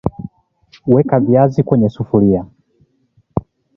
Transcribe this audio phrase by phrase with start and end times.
[0.87, 2.45] Weka viazi kwenye sufuria